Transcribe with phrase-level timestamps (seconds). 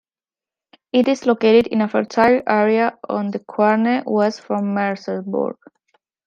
[0.91, 5.57] It is located in a fertile area on the Querne, west from Merseburg.